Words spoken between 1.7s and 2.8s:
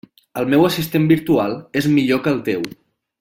és millor que el teu.